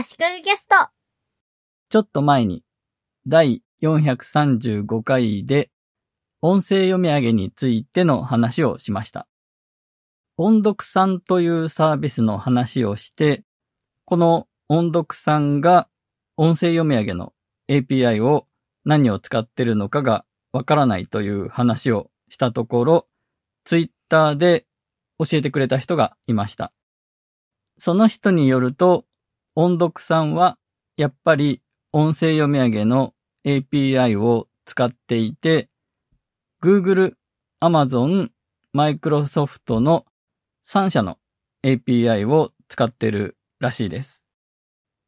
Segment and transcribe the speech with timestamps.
[0.00, 0.76] 足利ゲスト。
[1.88, 2.62] ちょっと前に、
[3.26, 5.72] 第435回で、
[6.40, 9.26] 音声読み上げについての話をしました。
[10.36, 13.42] 音読さんというサービスの話をして、
[14.04, 15.88] この音読さんが
[16.36, 17.32] 音声読み上げの
[17.68, 18.46] API を
[18.84, 23.08] 何を使ってるのかがわからないという話をしたところ、
[23.64, 24.64] ツイッターで
[25.18, 26.72] 教えてくれた人がいました。
[27.80, 29.07] その人によると、
[29.60, 30.56] 音読さんは
[30.96, 33.14] やっぱり音声読み上げの
[33.44, 35.68] API を使っていて、
[36.62, 37.14] Google、
[37.60, 38.28] Amazon、
[38.72, 40.06] Microsoft の
[40.64, 41.18] 3社の
[41.64, 44.24] API を使ってるらしいです。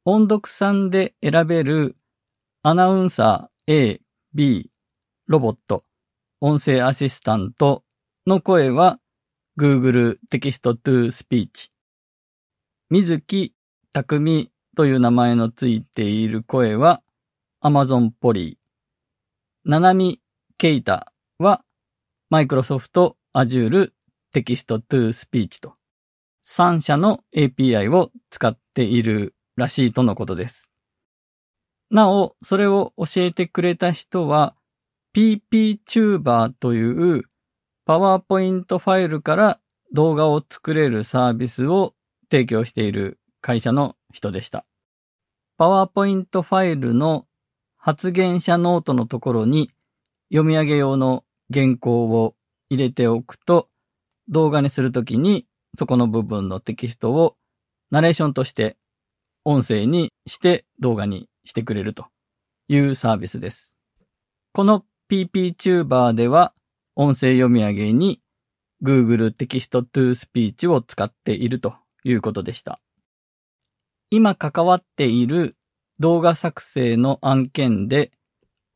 [0.04, 1.94] 音読さんで選べる
[2.64, 4.00] アナウンサー A、
[4.34, 4.68] B、
[5.28, 5.84] ロボット、
[6.40, 7.84] 音声アシスタント
[8.26, 8.98] の声は
[9.56, 11.70] Google Text-to-Speech。
[12.90, 13.54] 水木
[13.92, 17.02] 匠という名前のついている声は
[17.62, 19.68] Amazon Polly。
[19.68, 20.20] ななみ、
[20.58, 21.64] けいたは
[22.32, 23.90] Microsoft Azure
[24.32, 25.74] テキストトゥースピーチと
[26.46, 30.70] 3社の API を使っているらしいとのことです。
[31.90, 34.54] なお、それを教えてくれた人は
[35.16, 37.24] PPTuber という
[37.84, 39.60] パワーポイントファイルから
[39.92, 41.94] 動画を作れるサービスを
[42.30, 44.64] 提供している会社の人でした。
[45.56, 47.26] パワーポイントファイルの
[47.76, 49.70] 発言者ノートのところに
[50.30, 52.34] 読み上げ用の原稿を
[52.70, 53.68] 入れておくと
[54.28, 55.46] 動画にするときに
[55.78, 57.36] そこの部分のテキストを
[57.90, 58.76] ナレーションとして
[59.44, 62.06] 音声にして動画にしてくれると
[62.68, 63.74] いうサービスです。
[64.52, 66.52] この PPTuber では
[66.94, 68.20] 音声読み上げに
[68.82, 71.74] Google テキストトゥースピーチを使っていると
[72.04, 72.80] いうことでした。
[74.10, 75.56] 今関わっている
[76.00, 78.10] 動画作成の案件で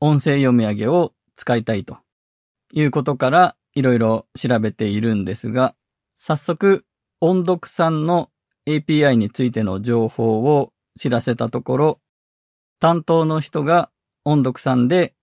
[0.00, 1.98] 音声読み上げを使いたいと。
[2.72, 5.74] いうことからいろいろ調べているんですが、
[6.16, 6.84] 早速
[7.20, 8.30] 音読さんの
[8.66, 12.00] API についての情報を知らせたところ、
[12.80, 13.90] 担当の人が
[14.24, 15.14] 音読さんで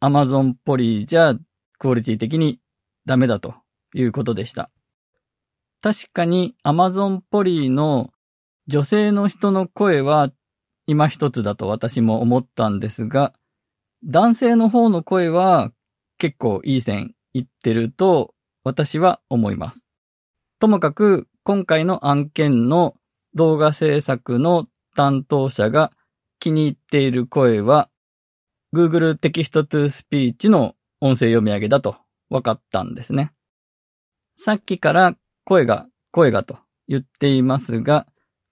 [0.00, 1.34] Amazon ポリじゃ
[1.78, 2.60] クオリティ的に
[3.06, 3.54] ダメだと
[3.94, 4.70] いうことでした。
[5.80, 8.10] 確かに Amazon ポリの
[8.66, 10.30] 女性の人の声は
[10.88, 13.34] 今一つだと私も思ったんですが、
[14.04, 15.70] 男性の方の声は
[16.16, 18.34] 結構いい線いってると
[18.64, 19.86] 私は思います。
[20.58, 22.94] ともかく今回の案件の
[23.34, 24.66] 動画制作の
[24.96, 25.90] 担当者が
[26.40, 27.90] 気に入っている声は
[28.74, 31.96] Google テキストトゥースピーチの音声読み上げだと
[32.30, 33.34] 分かったんですね。
[34.36, 38.06] さっきから声が声がと言っていますが、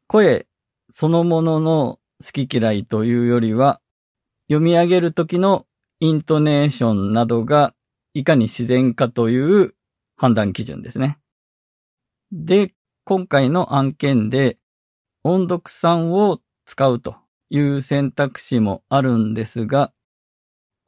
[0.06, 0.47] 声
[0.91, 3.81] そのものの好き嫌いというよりは、
[4.49, 5.66] 読み上げる時の
[6.00, 7.75] イントネーションなどが
[8.15, 9.75] いかに自然かという
[10.16, 11.19] 判断基準ですね。
[12.32, 12.72] で、
[13.04, 14.59] 今回の案件で
[15.22, 17.16] 音読さんを使うと
[17.50, 19.93] いう選択肢もあるんですが、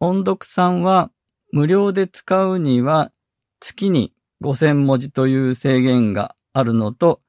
[0.00, 1.10] 音読さんは
[1.52, 3.12] 無料で使うには
[3.60, 4.12] 月に
[4.42, 7.20] 5000文字という制限があるのと、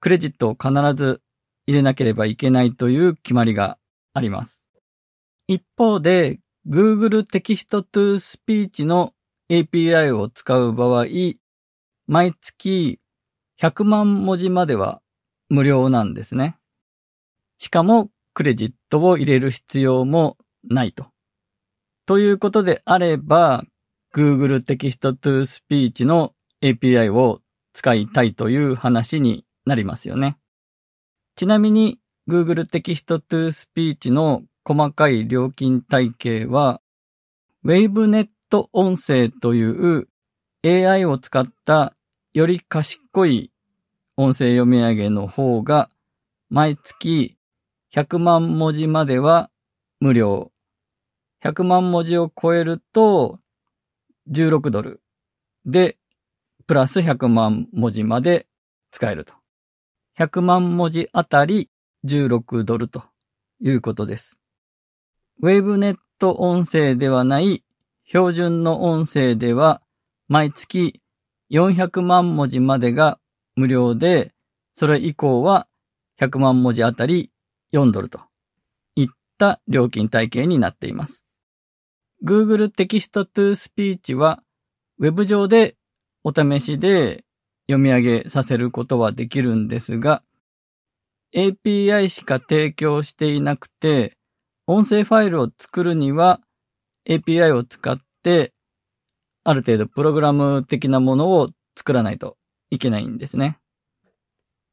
[0.00, 1.22] クレジットを必ず
[1.66, 3.78] 入れなければいけないという決まりが
[4.14, 4.66] あります。
[5.48, 9.14] 一方で、Google テキストトゥースピーチの
[9.50, 11.06] API を使う場合、
[12.06, 13.00] 毎月
[13.60, 15.02] 100万文字までは
[15.48, 16.56] 無料なんですね。
[17.58, 21.06] しかも、クレジットを入れる必要もないと。
[22.06, 23.64] ということであれば、
[24.14, 27.40] Google テキストトゥースピーチの API を
[27.72, 30.38] 使いたいという話になりますよね。
[31.34, 31.98] ちなみに
[32.28, 36.80] Google テキストトゥースピーチの細かい料金体系は
[37.64, 38.28] WaveNet
[38.72, 40.08] 音声という
[40.64, 41.94] AI を使った
[42.34, 43.50] より賢い
[44.16, 45.88] 音声読み上げの方が
[46.50, 47.36] 毎月
[47.94, 49.50] 100万文字までは
[50.00, 50.52] 無料。
[51.42, 53.38] 100万文字を超えると
[54.30, 55.02] 16ドル
[55.66, 55.96] で
[56.66, 58.46] プラス100万文字まで
[58.92, 59.41] 使えると。
[60.18, 61.70] 100万文字あたり
[62.04, 63.04] 16ドルと
[63.60, 64.38] いうことです。
[65.42, 67.64] WaveNet ト音声ではない
[68.06, 69.82] 標準の音声では
[70.28, 71.00] 毎月
[71.50, 73.18] 400万文字までが
[73.56, 74.32] 無料で、
[74.76, 75.66] それ以降は
[76.20, 77.32] 100万文字あたり
[77.72, 78.20] 4ドルと
[78.94, 81.26] いった料金体系になっています。
[82.24, 84.44] Google テキストトゥースピーチは
[85.00, 85.74] Web 上で
[86.22, 87.24] お試しで
[87.72, 90.22] 読み上げさせることはできるんですが、
[91.34, 94.18] API しか提供していなくて、
[94.66, 96.40] 音声ファイルを作るには
[97.08, 98.52] API を使って、
[99.44, 102.36] ある程度プログラム的なものを作らないと
[102.70, 103.58] いけないんですね。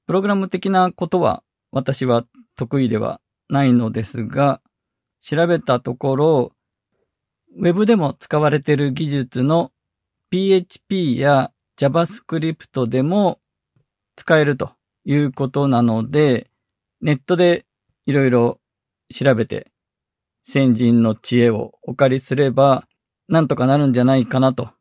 [0.06, 2.26] プログラム的なことは私は
[2.58, 4.62] 得意ではないのですが、
[5.22, 6.52] 調べたところ、
[7.58, 9.72] Web でも使われている技術の
[10.30, 13.40] PHP や JavaScript でも
[14.18, 14.74] 使えると
[15.06, 16.50] いうことなので、
[17.02, 17.66] ネットで
[18.06, 18.60] いろいろ
[19.14, 19.72] 調べて
[20.44, 22.88] 先人の知恵をお借りすれば、
[23.28, 24.72] なんとかなるんじゃないかなと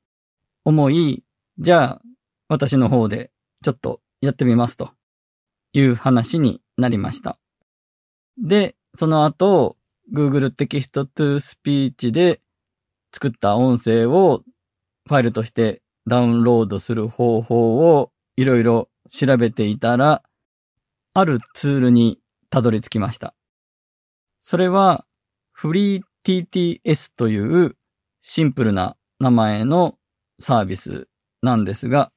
[0.65, 1.23] 思い、
[1.59, 2.03] じゃあ、
[2.49, 3.31] 私の方で
[3.63, 4.91] ちょっとやってみますと
[5.75, 7.39] いう話になりました。
[8.43, 9.77] で、その後、
[10.13, 12.41] Google テキストトゥースピーチで
[13.13, 14.43] 作った音声を
[15.07, 20.23] ファイルとしてダウンロードする方法をいろいろ調べていたら、
[21.15, 22.19] あるツールに
[22.51, 23.35] たどり着きました。
[24.41, 25.05] それは
[25.53, 27.77] フリー TTS という
[28.23, 29.97] シンプルな名前の
[30.41, 31.09] サービス
[31.43, 32.13] なんですが、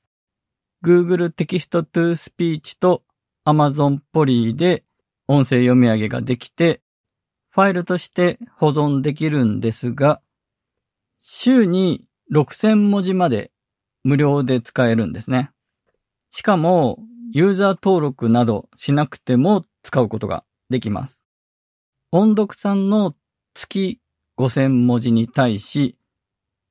[0.84, 3.04] Google テキストトゥースピーチと
[3.46, 4.84] Amazon ポリーで
[5.28, 6.82] 音声読み上げができて、
[7.50, 10.22] ファイルとして保存できるんですが、
[11.20, 12.04] 週に
[12.34, 13.52] 6000文字まで
[14.04, 15.52] 無料で使えるんですね。
[16.32, 17.00] しかも、
[17.34, 21.24] ユーザー登録などしなくても使うことができます。
[22.12, 23.16] 音読さんの
[23.54, 24.00] 月
[24.38, 25.98] 5000文字に対し、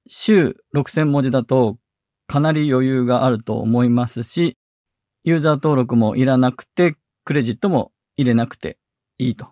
[0.07, 1.79] 週6000文字だと
[2.27, 4.57] かなり余裕があると思いますし、
[5.25, 8.79] ユーザー登録もいらなくて、クレジットも入れなくて
[9.19, 9.49] いいと。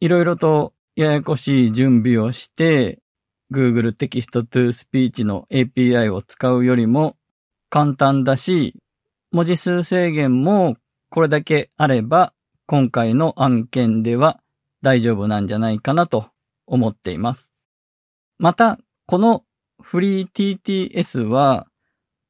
[0.00, 3.00] いろいろとややこしい準備をして、
[3.50, 7.16] Google テキストトゥースピーチの API を使うよりも
[7.70, 8.74] 簡単だし、
[9.32, 10.76] 文字数制限も
[11.10, 12.34] これだけあれば、
[12.66, 14.40] 今回の案件では
[14.82, 16.26] 大丈夫なんじゃないかなと
[16.66, 17.54] 思っています。
[18.38, 19.44] また、この
[19.80, 21.66] フリー TTS は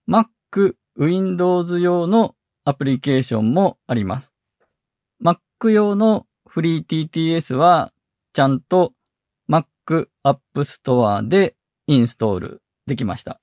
[0.09, 4.33] Mac、Windows 用のアプリケーションもあります。
[5.23, 7.93] Mac 用のフリー TTS は
[8.33, 8.93] ちゃんと
[9.89, 11.57] Mac App Store で
[11.87, 13.41] インストールできました。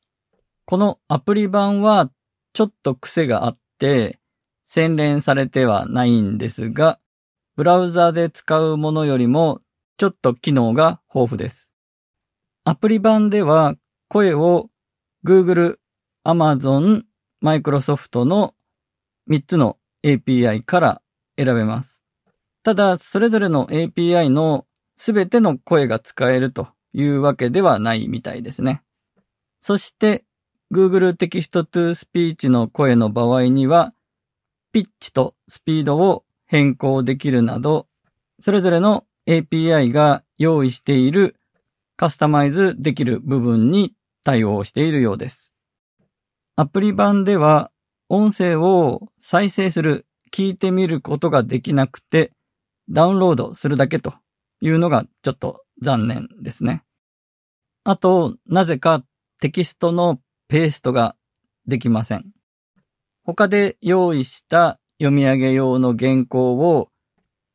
[0.66, 2.12] このアプリ版は
[2.54, 4.20] ちょっと癖があって
[4.68, 7.00] 洗練されてはないんですが、
[7.56, 9.62] ブラウザで使うものよりも
[9.98, 11.74] ちょっと機能が豊富です。
[12.64, 13.76] アプリ版では
[14.08, 14.70] 声を
[15.26, 15.78] Google、
[16.26, 17.04] Amazon、
[17.44, 18.54] Microsoft の
[19.30, 21.02] 3つの API から
[21.38, 22.06] 選べます。
[22.64, 24.66] ただ、それぞれの API の
[24.96, 28.82] すべての声が使えるというわけではないみたいですね。
[29.62, 30.24] そして、
[30.74, 33.94] Google Text-to-Speech の声の場合には、
[34.72, 37.88] ピッチとスピードを変更できるなど、
[38.40, 41.36] それぞれの API が用意している
[41.98, 43.94] カスタマイズできる部分に
[44.24, 45.54] 対応しているようです。
[46.56, 47.72] アプリ版では
[48.10, 52.32] 音声を再生する、聞いてみることができなくて、
[52.90, 54.14] ダウンロードするだけと
[54.66, 56.84] いうのがちょっと残念ですね。
[57.84, 59.04] あと、なぜか
[59.40, 61.16] テキストのペーストが
[61.68, 62.26] できません。
[63.24, 66.90] 他で用意した読み上げ用の原稿を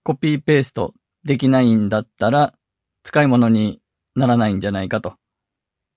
[0.05, 2.55] コピーペーストできないんだったら
[3.03, 3.81] 使い物に
[4.15, 5.15] ならないんじゃないかと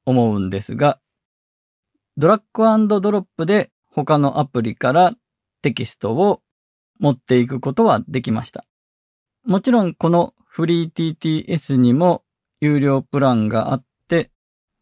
[0.06, 1.00] 思うんですが、
[2.18, 5.14] ドラッグドロップで他のアプリから
[5.62, 6.42] テキストを
[7.00, 8.66] 持っていくことはできました。
[9.46, 12.24] もちろんこのフリー TTS にも
[12.62, 14.30] 有料プランがあって、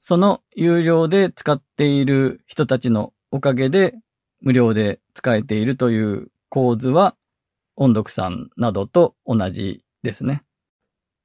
[0.02, 3.94] その有料で使っている人たちのおかげで
[4.42, 7.16] 無料で使えているという構図は
[7.78, 10.44] 音読さんなどと同じですね。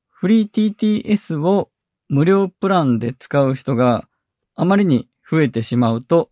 [0.08, 1.72] フリー TTS を
[2.08, 4.08] 無料プランで使う人が
[4.54, 6.30] あまりに増えてしまうと、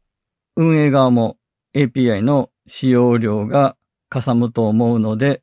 [0.54, 1.36] 運営側も
[1.74, 3.76] API の使用量が
[4.08, 5.42] かさむと思うので、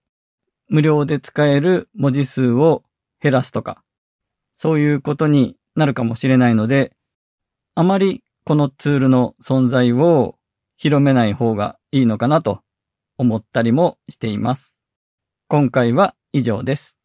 [0.71, 2.83] 無料で使える文字数を
[3.21, 3.83] 減らすとか、
[4.53, 6.93] そういうことになるかもしれないので、
[7.75, 10.37] あまりこのツールの存在を
[10.77, 12.61] 広めない方がいいのかなと
[13.17, 14.77] 思ったりもしています。
[15.49, 17.00] 今回は以上です。